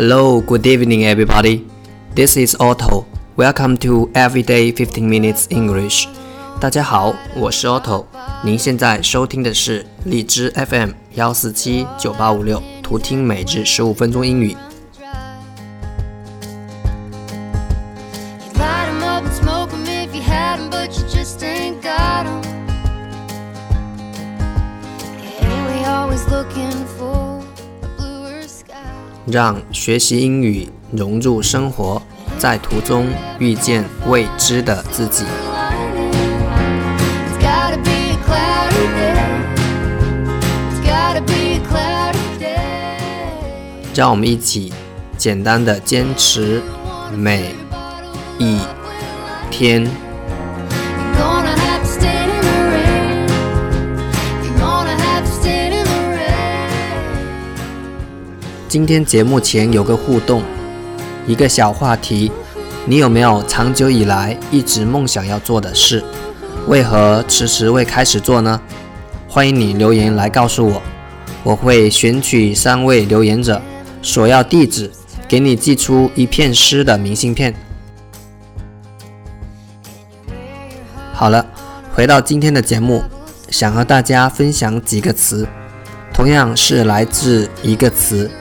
[0.00, 1.64] Hello, good evening, everybody.
[2.14, 3.06] This is Otto.
[3.36, 6.06] Welcome to Everyday 15 Minutes English.
[6.60, 8.04] 大家好，我是 Otto。
[8.44, 14.56] 您现在收听的是荔枝 FM 幺四七九八五六，图听每日十五分钟英语。
[26.54, 26.69] You
[29.31, 32.01] 让学习英语融入生活，
[32.37, 33.07] 在途中
[33.39, 35.23] 遇见未知的自己。
[43.95, 44.73] 让我们一起
[45.17, 46.61] 简单的坚持
[47.15, 47.55] 每
[48.37, 48.59] 一
[49.49, 50.10] 天。
[58.71, 60.41] 今天节目前有个互动，
[61.27, 62.31] 一个小话题，
[62.85, 66.01] 你有没有长久以来一直梦想要做的事，
[66.69, 68.61] 为何迟迟未开始做呢？
[69.27, 70.81] 欢迎你留言来告诉我，
[71.43, 73.61] 我会选取三位留言者，
[74.01, 74.89] 索要地址，
[75.27, 77.53] 给你寄出一片诗的明信片。
[81.11, 81.45] 好了，
[81.93, 83.03] 回到今天的节目，
[83.49, 85.45] 想和大家分享几个词，
[86.13, 88.31] 同样是来自一个词，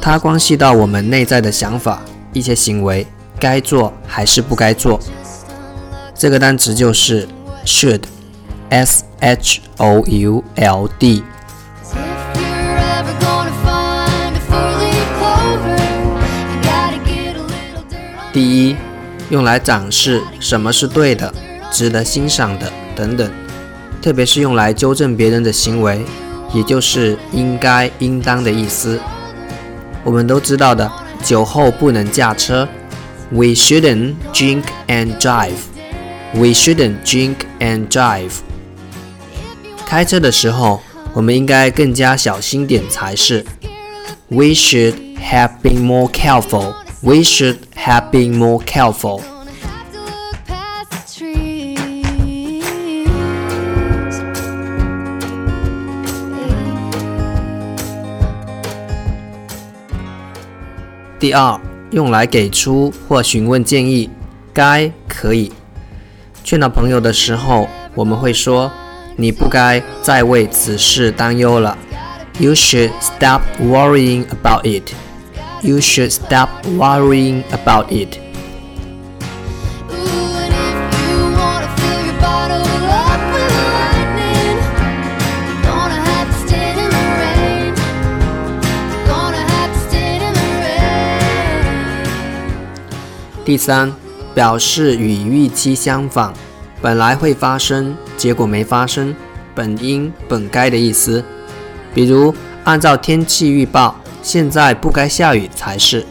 [0.00, 2.00] 它关系到我们内在的想法、
[2.32, 3.06] 一些行为，
[3.38, 4.98] 该做还是不该做。
[6.14, 7.28] 这个单词就是
[7.66, 11.22] should，s h o u l d。
[18.32, 18.76] 第一，
[19.30, 21.34] 用来展示什么是对的、
[21.70, 23.30] 值得欣赏的等等，
[24.00, 26.04] 特别是用来纠正别人的行为，
[26.54, 28.98] 也就是应该、应当的意思。
[30.03, 30.91] 我们都知道的，
[31.23, 32.67] 酒后不能驾车，
[33.31, 35.51] We shouldn't drink and drive.
[36.33, 38.31] We shouldn't drink and drive.
[39.85, 40.81] 开车的时候，
[41.13, 43.45] 我们应该更加小心点才是。
[44.29, 46.73] We should have been more careful.
[47.01, 49.21] We should have been more careful.
[61.18, 64.08] 第二，用来给出或询问建议，
[64.52, 65.52] 该可以。
[66.44, 68.70] 劝导朋友的时候，我们会说
[69.16, 71.76] ：“你不该再为此事担忧了。”
[72.38, 74.92] You should stop worrying about it.
[75.60, 78.16] You should stop worrying about it.
[93.48, 93.90] 第三，
[94.34, 96.34] 表示与预期相反，
[96.82, 99.16] 本来会发生，结果没发生，
[99.54, 101.24] 本应本该的意思。
[101.94, 106.04] 比如，按照天气预报，现在不该下雨才是。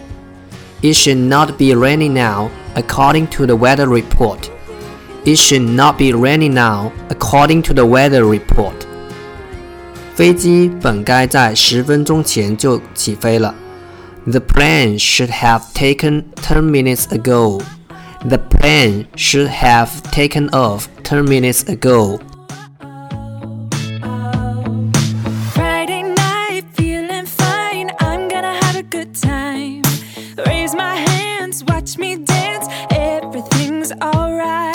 [0.81, 4.40] It should not be raining now, according to the weather report.
[5.24, 8.74] It should not be raining now, according to the weather report.
[10.16, 13.53] 飞机本该在十分钟前就起飞了。
[14.28, 17.62] The plane should have taken 10 minutes ago.
[18.26, 22.20] The plane should have taken off 10 minutes ago.
[25.54, 27.90] Friday night, feeling fine.
[28.02, 29.84] I'm gonna have a good time.
[30.46, 32.68] Raise my hands, watch me dance.
[32.92, 34.66] Everything's alright.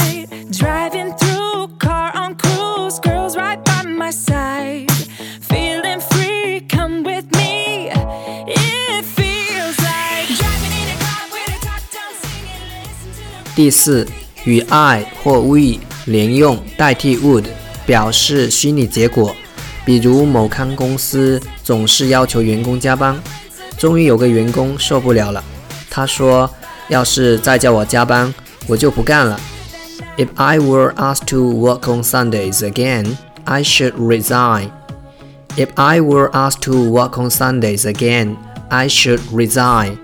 [13.54, 14.06] 第四，
[14.44, 17.44] 与 I 或 we 连用代替 would，
[17.84, 19.34] 表示虚拟结果。
[19.84, 23.20] 比如某康公司总是要求员工加班，
[23.76, 25.42] 终于有个员工受不了了，
[25.90, 26.48] 他说
[26.88, 28.32] ：“要是再叫我加班，
[28.66, 29.38] 我就不干了。”
[30.16, 34.70] If I were asked to work on Sundays again, I should resign.
[35.56, 38.36] If I were asked to work on Sundays again,
[38.68, 39.98] I should resign.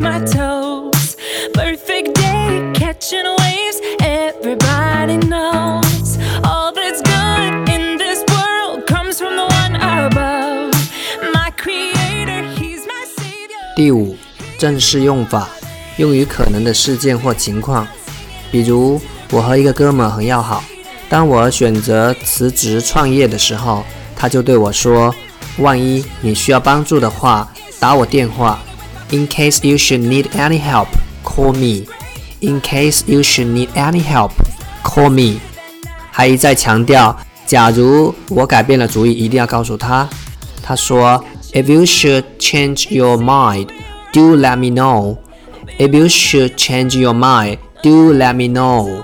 [0.00, 1.16] My toes.
[1.54, 3.80] Perfect day, catching waves.
[4.00, 10.72] Everybody knows all that's good in this world comes from the one above.
[11.32, 13.74] My creator, he's my savior.
[13.76, 14.16] 第五，
[14.58, 15.48] 正式用法，
[15.96, 17.86] 用于可能的事件或情况，
[18.50, 19.00] 比如
[19.30, 20.62] 我和一个哥们很要好，
[21.08, 23.84] 当我选择辞职创业的时候，
[24.16, 25.14] 他就对我说
[25.58, 28.60] ：“万一你需要帮助的话，打我电话。
[29.11, 30.87] In case you should need any help,
[31.23, 31.85] call me.
[32.39, 34.31] In case you should need any help,
[34.83, 35.39] call me.
[36.11, 37.15] 还一再强调，
[37.45, 40.09] 假如我改变了主意，一定要告诉他。
[40.61, 43.67] 他说，If you should change your mind,
[44.11, 45.17] do let me know.
[45.77, 49.03] If you should change your mind, do let me know.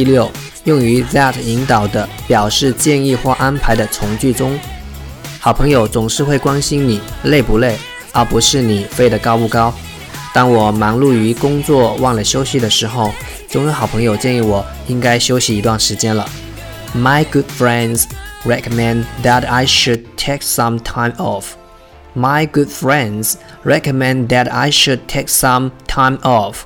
[0.00, 0.30] 第六，
[0.64, 4.58] 用于 that 引导的表示建议或安排的从句中，
[5.38, 7.76] 好朋友总是会关心你累不累，
[8.12, 9.74] 而不是你飞得高不高。
[10.32, 13.12] 当我忙碌于工作忘了休息的时候，
[13.46, 16.26] 总有好朋友建议我应该休息一段时间了。
[16.96, 18.04] My good friends
[18.46, 21.48] recommend that I should take some time off.
[22.16, 23.34] My good friends
[23.66, 26.60] recommend that I should take some time off.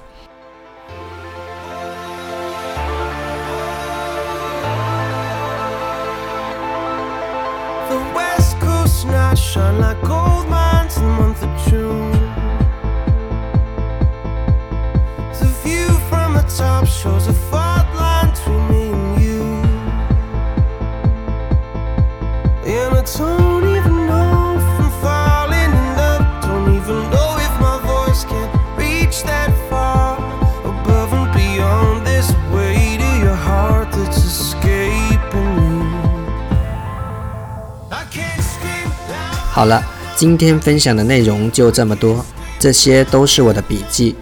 [39.55, 39.81] 好了，
[40.17, 42.27] 今天分享的内容就这么多，
[42.59, 44.17] 这些都是我的笔记。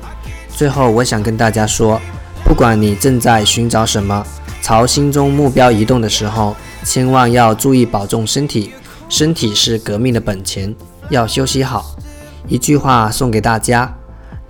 [0.55, 1.99] 最后，我想跟大家说，
[2.44, 4.23] 不管你正在寻找什么，
[4.61, 8.75] 朝心中目标移动的时候，千万要注意保重身体，
[9.08, 10.75] 身体是革命的本钱，
[11.08, 11.96] 要休息好。
[12.46, 13.96] 一句话送给大家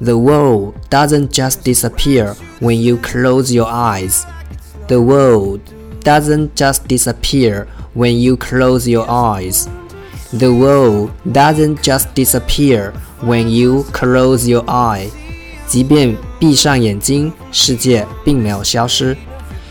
[0.00, 4.22] ：The world doesn't just disappear when you close your eyes.
[4.88, 5.60] The world
[6.02, 9.66] doesn't just disappear when you close your eyes.
[10.32, 12.92] The world doesn't just disappear
[13.22, 15.08] when you close your eye.
[15.66, 19.14] 即便闭上眼睛，世界并没有消失。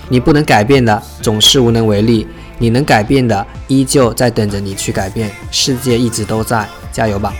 [0.08, 2.28] 你不能改变的，总是无能为力；
[2.60, 5.32] 你能改变的，依旧在等着你去改变。
[5.50, 7.34] 世界一直都在，加油吧！